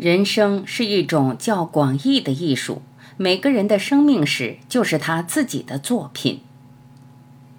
[0.00, 2.80] 人生是一种较广义的艺术，
[3.18, 6.40] 每个人的生命史就是他自己的作品。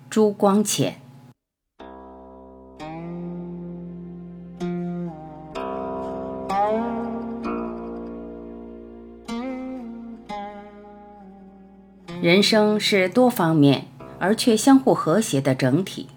[0.09, 0.95] 朱光潜。
[12.19, 13.85] 人生是多方面
[14.17, 16.07] 而却相互和谐的整体，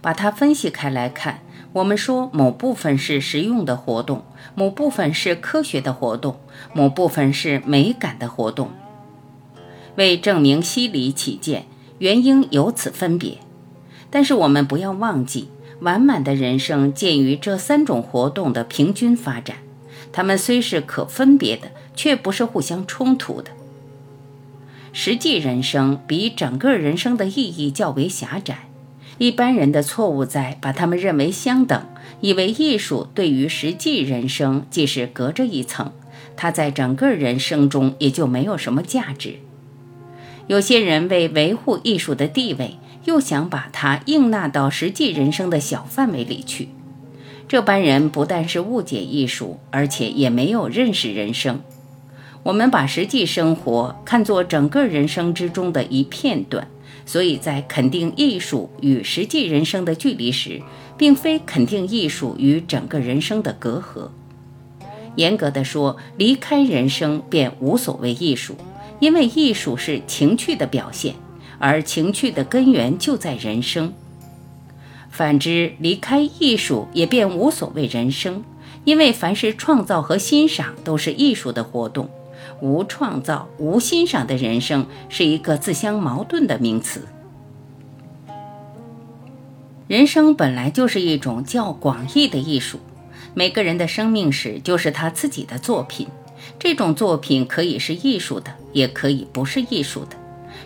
[0.00, 1.40] 把它分析开来看。
[1.76, 4.24] 我们说某部分是实用的活动，
[4.54, 6.40] 某部分是科学的活动，
[6.72, 8.70] 某部分是美感的活动。
[9.96, 11.66] 为证明析理起见，
[11.98, 13.36] 原因有此分别。
[14.08, 15.50] 但是我们不要忘记，
[15.80, 19.58] 完满的人生鉴于这三种活动的平均发展，
[20.10, 23.50] 它们虽是可分别的，却不是互相冲突的。
[24.94, 28.65] 实际人生比整个人生的意义较为狭窄。
[29.18, 31.86] 一般人的错误在把他们认为相等，
[32.20, 35.92] 以为艺术对于实际人生既是隔着一层，
[36.36, 39.36] 它在整个人生中也就没有什么价值。
[40.46, 46.68] 有些人为维护艺术的地位，又想把它硬纳到实际人生的小范围里去。
[47.48, 51.60] 这般人不但是误解艺术，而且也没有认识人生。
[52.42, 56.68] 我们把实际生活看作整个人生之中的一片段。
[57.06, 60.60] 所以在肯定艺术与实际人生的距离时，
[60.98, 64.10] 并非肯定艺术与整个人生的隔阂。
[65.14, 68.56] 严格的说，离开人生便无所谓艺术，
[69.00, 71.14] 因为艺术是情趣的表现，
[71.58, 73.94] 而情趣的根源就在人生。
[75.08, 78.44] 反之，离开艺术也便无所谓人生，
[78.84, 82.10] 因为凡是创造和欣赏都是艺术的活动。
[82.60, 87.02] 无创造、无欣赏的人生是一个自相矛盾的名词。
[89.88, 92.80] 人生本来就是一种较广义的艺术，
[93.34, 96.08] 每个人的生命史就是他自己的作品。
[96.58, 100.16] 这种作品可以是艺术的，也可以不是艺术的。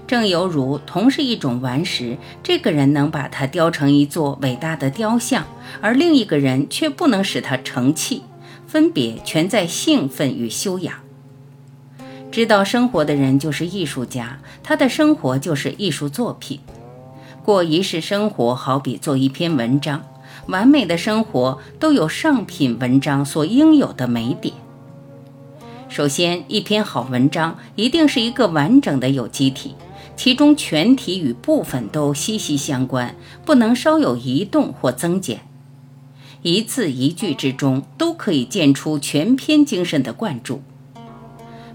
[0.07, 5.45] 正犹如同是一种顽石，这个人能把它雕成一座伟大的雕像，
[5.81, 8.23] 而另一个人却不能使它成器，
[8.67, 10.95] 分别全在兴奋与修养。
[12.31, 16.61] 知道生活的人就是艺术家，他的生活就是艺术作品。
[17.45, 20.05] 过一世生活，好比做一篇文章，
[20.47, 24.55] 完美的生活都有上品文章所应有的美点。
[25.89, 29.75] 首先，一篇好文章一定是一个完整的有机体，
[30.17, 35.41] 其中全体与部分都息息相关，不能稍有移动或增减。
[36.43, 40.63] 一字一句之中都可以见出全篇精神的灌注。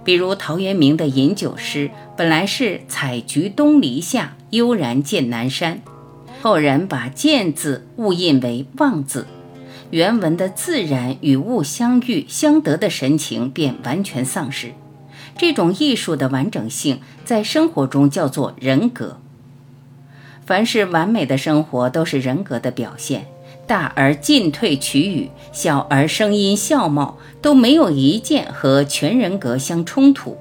[0.06, 5.82] 比如陶渊明的饮酒诗，本来是“采菊东篱下，悠然见南山”，
[6.44, 9.26] 后人把“见”字误印为“望”字，
[9.90, 14.74] 原文的自然与物相遇相得的神情便完全丧失。
[15.38, 19.20] 这种艺术的完整性，在生活中叫做人格。
[20.46, 23.26] 凡是完美的生活，都是人格的表现。
[23.68, 30.38] 大而进退取语，小而声音笑貌，都没有一件和全人格相冲突。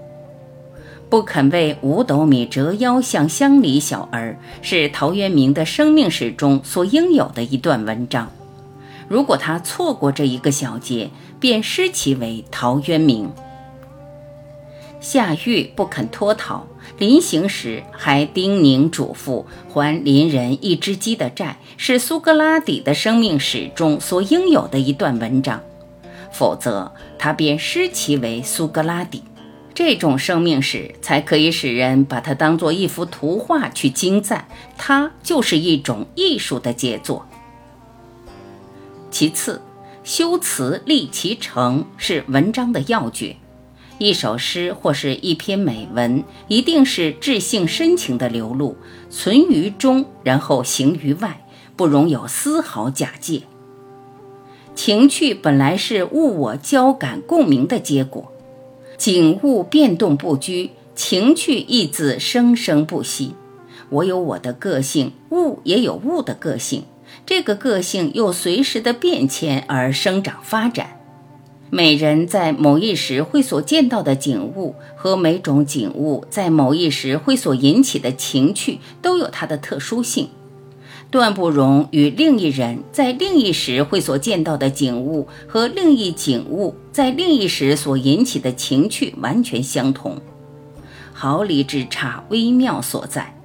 [1.08, 8.30] 不肯为五斗米折腰向乡里小儿，是陶渊明的生命史中所应有的一段文章。
[9.06, 13.30] 如果他错过这一个小节，便失其为陶渊明。
[15.04, 16.66] 夏玉不肯脱逃。
[16.97, 25.60] 临行时还叮咛嘱咐还邻人一只鸡的债，是苏格拉底的生命史中所应有的一段文章，
[26.32, 29.22] 否则他便失其为苏格拉底。
[29.75, 34.48] 这种生命史才可以使人把它当做一幅图画去精赞，
[34.78, 37.26] 它就是一种艺术的杰作。
[39.10, 39.60] 其次，
[40.03, 43.37] 修辞立其成是文章的要诀。
[43.99, 48.77] 一首诗或是一篇美文，一定是至性深情的流露，
[49.09, 51.47] 存于中，然后行于外，
[51.77, 53.43] 不容有丝毫假借。
[54.75, 58.32] 情趣本来是物我交感共鸣的结果，
[58.96, 63.35] 景物变动不居，情趣亦自生生不息。
[63.90, 66.82] 我有我的个性，物也有物的个性，
[67.25, 71.00] 这个个性又随时的变迁而生长发展。
[71.76, 80.29] 每人在某一时会所见到的景物和每种景物在某一时会所引起的情趣都有它的特殊性，
[81.11, 90.17] 断不容与另一人在另一时会所见到的景物和另一景物在另一时所引起的情趣完全相同。
[91.12, 93.37] 毫厘之差，微妙所在。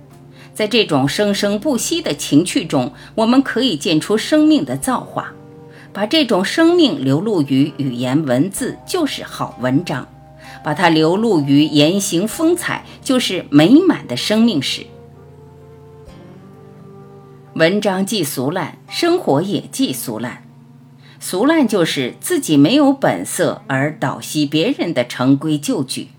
[0.54, 5.34] 在这种生生不息的情趣中，我们可以见出生命的造化。
[5.92, 10.06] 把这种生命流露于语言文字，就是好文章；
[10.64, 14.86] 把它流露于言行风采，就是美满的生命史。
[17.56, 20.44] 文章既俗烂，生活也既俗烂。
[21.20, 26.10] 俗烂就是自己没有本色而倒吸别人的成规旧矩。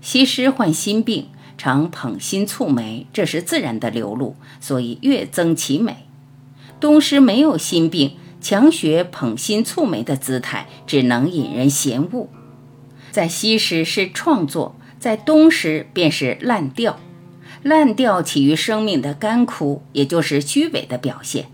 [0.00, 1.28] 西施患心病，
[1.58, 6.06] 常捧心蹙眉，这是自然的流露，所以越增其美。
[6.82, 12.28] 东施没有心病，强学捧心蹙眉的姿态，只能引人嫌恶。
[13.12, 16.98] 在西施是创作，在东施便是烂调。
[17.62, 21.46] 烂调起于生命的干枯，也就是虚伪的表现。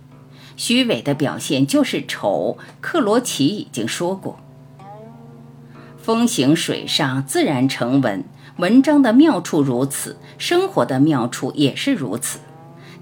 [0.56, 2.56] 虚伪的表现就是丑。
[2.80, 4.38] 克罗齐已经说过
[6.02, 8.24] ：“风行水上，自然成文。”
[8.56, 12.38] 文章的妙处如此，生活的妙处也是如此。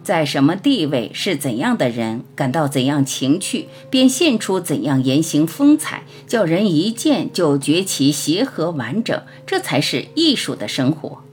[0.07, 9.21] 在什么地位，是怎样的人，感到怎样情趣，便现出怎样言行风采，叫人一见就觉其协和完整。
[9.45, 11.25] 这才是艺术的生活。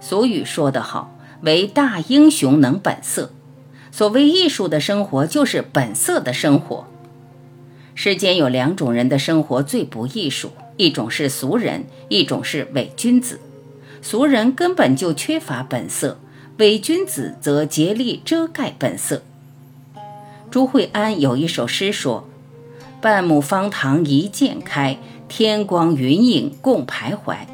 [0.00, 3.32] 俗语说得好：“唯大英雄能本色。”
[3.90, 6.86] 所谓艺术的生活，就是本色的生活。
[7.96, 13.40] 世间有两种人的生活最不艺术，一种是俗人，一种是伪君子。
[14.00, 16.20] 俗人根本就缺乏本色，
[16.60, 19.22] 伪君子则竭力遮盖本色。
[20.50, 22.28] 朱惠安有一首诗说
[23.00, 27.46] ：“半亩方塘一鉴开，天光云影共徘徊。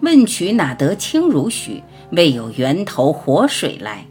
[0.00, 1.82] 问渠哪得清如许？”
[2.12, 4.06] 为有源头活水来。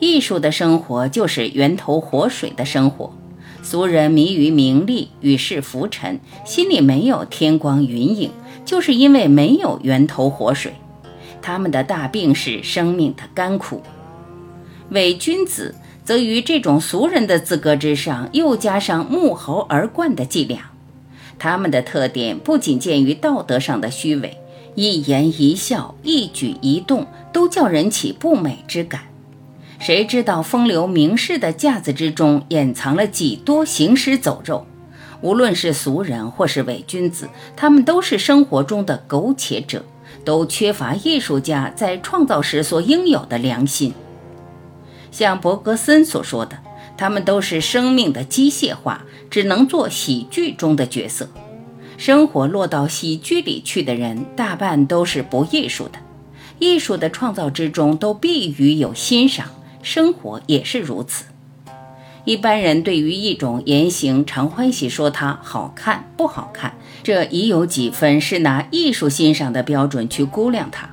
[0.00, 3.12] 艺术的生活就是源头活水的生活。
[3.62, 8.32] 俗人迷于名利，与世浮沉，心里没有天光云影，
[8.64, 10.72] 就是因为没有源头活水。
[11.42, 13.82] 他们的大病是生命的干枯。
[14.90, 20.70] 伪君子则于这种俗人的资格之上，又加上目猴而冠的伎俩。
[21.38, 24.36] 他们的特点不仅见于道德上的虚伪。
[24.74, 29.02] 一言一笑，一举一动，都叫人起不美之感。
[29.78, 34.66] 谁知道风流名士的架子之中，掩藏了几多行尸走肉？
[35.22, 39.84] 无论是俗人或是伪君子，他们都是生活中的苟且者，
[40.30, 43.92] 都缺乏艺术家在创造时所应有的良心。
[45.10, 46.56] 像伯格森所说的，
[46.96, 51.28] 他们都是生命的机械化，只能做喜剧中的角色。
[51.96, 55.98] 生活落到喜剧里去的人，大半都是不艺术的。
[56.60, 59.48] 艺术的创造之中，都必于有欣赏。
[59.82, 61.24] 生活也是如此。
[62.24, 70.90] 一般人对于一种言行，常欢喜说它好看不好看，这已有几分是拿艺术欣赏的标准去估量它。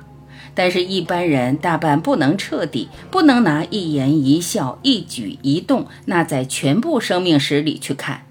[0.54, 8.22] 但是，一般人大半不能彻底，不能拿一言一笑、一举一动，那在全部生命史里去看。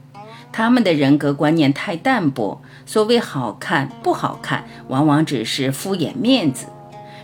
[0.52, 6.66] 他们的人格观念太淡薄，所谓好看不好看，往往只是敷衍面子。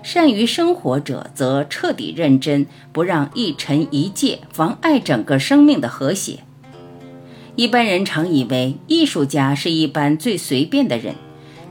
[0.04, 6.40] 善于生活者则彻底认真，不让一尘一界妨碍整个生命的和谐。
[7.56, 11.14] 一般人常以为艺术家是一般最随便的人，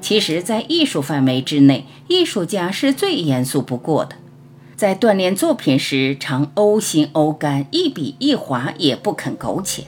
[0.00, 4.14] 其实，在艺术范围之内，艺术家是最严肃不过的。
[4.76, 9.84] 在锻炼作品时，常呕心呕肝，一笔一划也不肯苟且。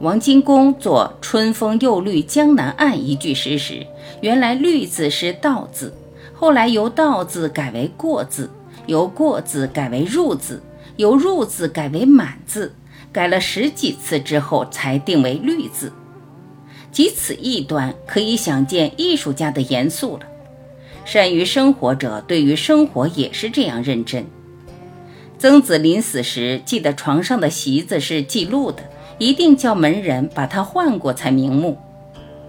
[0.00, 3.86] 王金公作“春风又绿江南岸”一句诗时，
[4.20, 5.94] 原来“绿”字是“道”字，
[6.34, 8.50] 后来由“道”字改为“过”字，
[8.86, 10.60] 由“过”字改为“入”字，
[10.96, 12.74] 由“入”字改为“满”字，
[13.12, 15.92] 改了十几次之后才定为“绿”字。
[16.90, 20.22] 即此一端，可以想见艺术家的严肃了。
[21.04, 24.26] 善于生活者对于生活也是这样认真。
[25.38, 28.82] 曾子临死时记得床上的席子是记录的。
[29.18, 31.78] 一定叫门人把它换过才瞑目。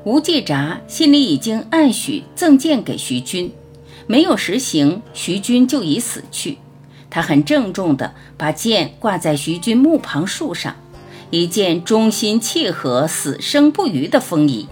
[0.06, 3.52] 吴季札心里已经暗许赠剑给徐君，
[4.08, 6.58] 没有实行，徐君就已死去。
[7.14, 10.76] 他很郑重地把剑挂在徐君墓旁树上，
[11.30, 14.68] 一件忠心契合、死生不渝的风衣。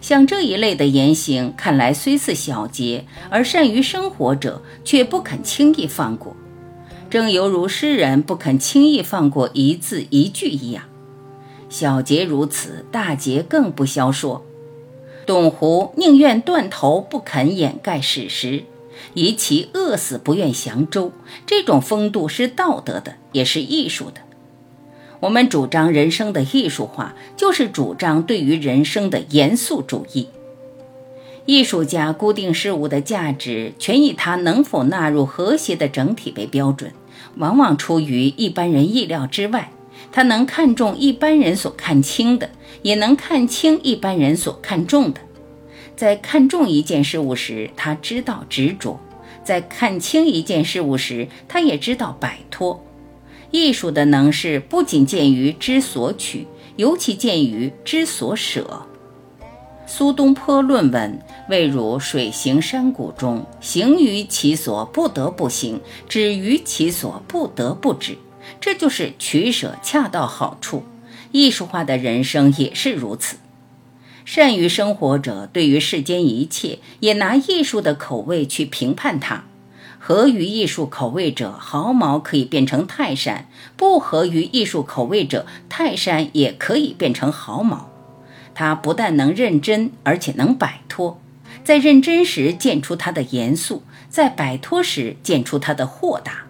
[0.00, 6.34] 像这一类的言行，看来虽似小节，而善于生活者却不肯轻易放过，
[7.08, 10.82] 正犹如诗人不肯轻易放过一字一句一样。
[11.68, 14.44] 小节如此，大节更不消说。
[15.24, 18.64] 董狐宁愿断头不肯掩盖史实，
[19.14, 21.12] 以其饿死不愿降周。
[21.46, 24.20] 这种风度是道德的，也是艺术的。
[25.20, 30.28] 我们主张人生的艺术化，就是主张对于人生的严肃主义。
[31.46, 36.92] 艺术家固定事物的价值，全以它能否纳入和谐的整体为标准，
[37.36, 39.70] 往往出于一般人意料之外。
[40.12, 42.50] 他能看重一般人所看轻的，
[42.82, 45.20] 也能看清一般人所看重的。
[45.96, 48.98] 在看重一件事物时，他知道执着；
[49.42, 52.84] 在看清一件事物时，他也知道摆脱。
[53.50, 58.82] 艺术的能事不仅见于知所取，尤其见于知所舍。
[59.86, 68.18] 苏东坡论文：“未如水行山谷中，行于其所不得不行，止于其所不得不止。”
[68.60, 70.82] 这就是取舍恰到好处，
[71.32, 73.36] 艺术化的人生也是如此。
[74.26, 79.44] 善于生活者，对于世间一切，也拿艺术的口味去评判它。
[80.00, 87.88] 合于艺术口味者，毫毛可以变成泰山；不合于艺术口味者，泰山也可以变成毫毛。
[88.52, 91.20] 他不但能认真，而且能摆脱。
[91.62, 96.46] 在认真时见出他的严肃，在摆脱时见出他的豁达。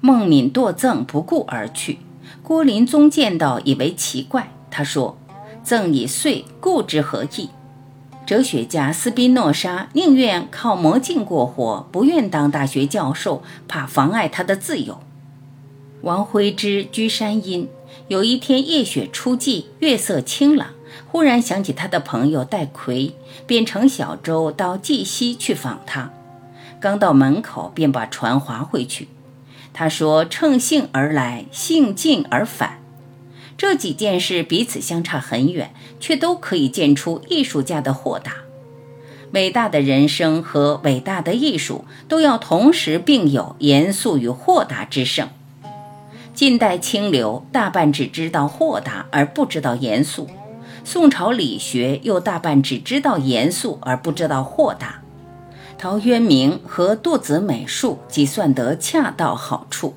[0.00, 2.00] 孟敏堕赠，不顾而去。
[2.42, 4.52] 郭林宗见到，以为奇怪。
[4.70, 5.16] 他说
[5.64, 7.48] ：“赠已碎，顾之何益？”
[8.26, 15.00] 哲学家斯宾诺莎宁愿靠魔镜过活，不愿当大学教授，怕妨碍他的自由。
[16.02, 17.68] 王徽之居山阴，
[18.08, 20.68] 有一天夜雪初霁，月色清朗，
[21.10, 23.12] 忽然想起他的朋友戴逵，
[23.46, 26.10] 便乘小舟到蓟溪去访他。
[26.80, 29.08] 刚到门口，便把船划回去。
[29.72, 32.78] 他说：“乘兴而来，兴尽而返，
[33.66, 38.42] 这几件事彼此相差很远，却都可以见出艺术家的豁达。
[39.32, 45.30] 伟大的人生和伟大的艺术都要同时并有严肃与豁达之盛。
[46.34, 50.28] 近代清流大半只知道豁达而不知道严肃，
[50.84, 55.00] 宋朝理学又大半只知道严肃而不知道豁达。”
[55.78, 59.94] 陶渊明和杜子美术即算得恰到好处。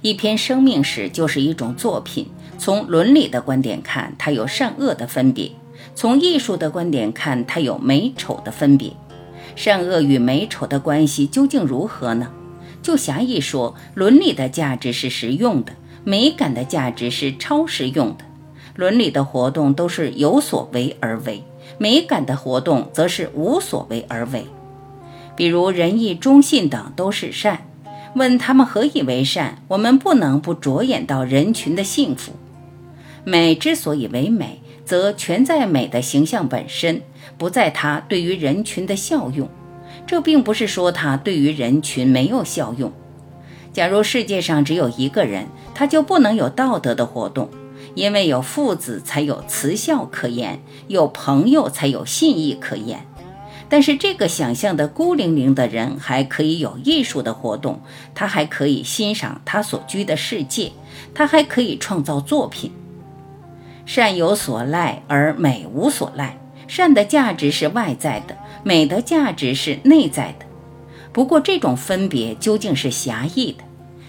[0.00, 2.28] 一篇生命史就是一种作品。
[2.64, 5.50] 从伦理的观点看，它有善恶的分别；
[5.96, 8.92] 从艺术的观点看，它有美丑的分别。
[9.56, 12.30] 善恶与美丑的关系究竟如何呢？
[12.80, 15.72] 就狭义说，伦理的价值是实用的，
[16.04, 18.24] 美感的价值是超实用的。
[18.76, 21.42] 伦理的活动都是有所为而为，
[21.78, 24.46] 美感的活动则是无所为而为。
[25.34, 27.66] 比如仁义忠信等都是善，
[28.14, 29.60] 问他们何以为善？
[29.66, 32.30] 我们不能不着眼到人群的幸福。
[33.24, 37.02] 美之所以为美，则全在美的形象本身，
[37.38, 39.48] 不在它对于人群的效用。
[40.06, 42.92] 这并不是说它对于人群没有效用。
[43.72, 47.48] 假如世界上只有一个人，他就不能有道德的活动，
[47.94, 53.06] 因为有父子才有慈孝可言，有朋友才有信义可言。
[53.68, 57.80] 但是这个想象的孤零零的人还可以有艺术的活动，
[58.14, 60.72] 他还可以欣赏他所居的世界，
[61.14, 62.70] 他还可以创造作品。
[63.84, 70.46] 善有所赖而美无所赖，善的价值是外在的，美的价值是内在的。
[71.12, 73.64] 不过这种分别究竟是狭义的。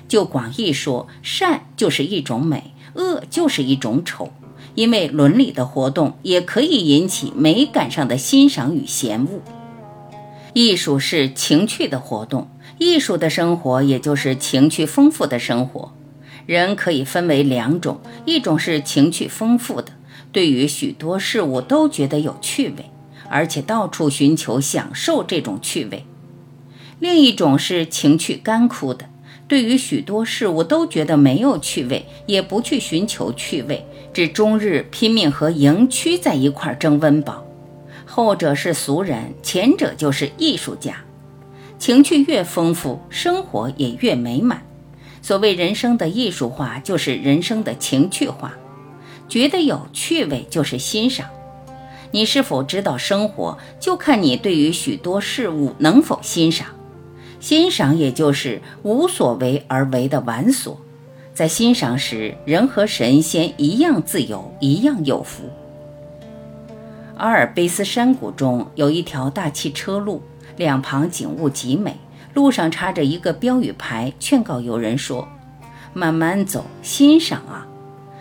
[0.08, 4.32] 就广义说，善就是一种美，恶就是一种丑。
[4.76, 9.42] 因为伦理的活动也可以引起美感上的欣赏与嫌恶。
[10.54, 15.94] 艺术是情趣的活动，艺术的生活也就是情趣丰富的生活。
[16.46, 19.94] 人可以分为两种：一种是情趣丰富的，
[20.32, 22.92] 对于许多事物都觉得有趣味，
[23.30, 26.06] 而且到处寻求享受这种趣味；
[27.00, 29.06] 另一种是情趣干枯的，
[29.48, 33.86] 对于许多事物都觉得没有趣味，也不去寻求趣味。
[34.14, 37.44] 只终日拼命和营区在一块争温饱，
[38.06, 40.98] 后者是俗人，前者就是艺术家。
[41.80, 44.64] 情趣越丰富，生活也越美满。
[45.24, 48.54] 所谓人生的艺术化，就是人生的情趣化。
[49.30, 51.26] 觉得有趣味就是欣赏。
[52.12, 56.68] 你是否知道生活，就看你对于许多事物能否欣赏。
[57.40, 60.78] 欣赏也就是无所为而为的玩索。
[61.34, 65.44] 在欣赏时，人和神仙一样自由，一样有福。
[67.16, 70.22] 阿尔卑斯山谷中有一条大汽车路，
[70.58, 71.96] 两旁景物极美，
[72.34, 75.28] 路上插着一个标语牌，劝告游人说
[75.94, 77.68] ：“慢慢走，欣赏啊！”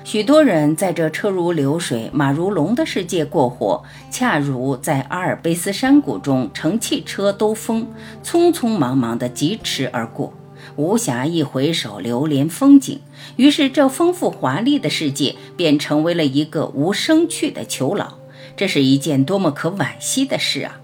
[0.05, 7.87] 许多人在这车如流水、马如龙的世界过活，恰如在阿尔卑斯山谷中乘汽车兜风，
[8.25, 10.33] 匆匆忙忙地疾驰而过。
[10.77, 13.01] 无暇一回首流连风景，
[13.37, 18.15] 于是这丰富华丽的世界便成为了一个无生趣的囚牢。
[18.57, 20.81] 这是一件多么可惋惜的事啊！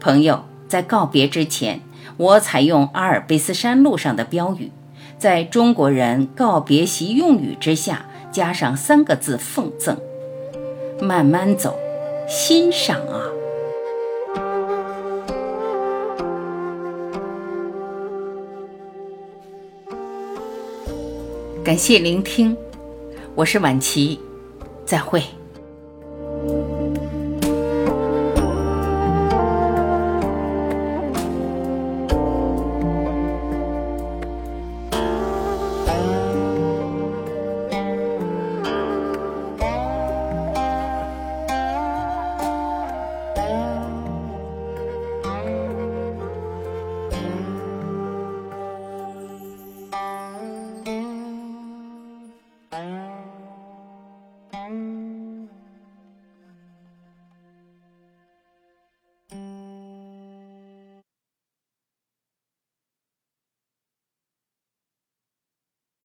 [0.00, 1.82] 朋友，在告别之前，
[2.16, 4.72] 我采用阿尔卑斯山路上的标语：
[5.18, 9.94] 在中国人告别习用语之下，加上三个字奉赠：
[10.98, 11.78] 慢慢走，
[12.26, 13.20] 欣赏啊！
[21.62, 22.56] 感谢聆听，
[23.34, 24.18] 我是晚琪，
[24.86, 25.22] 再会。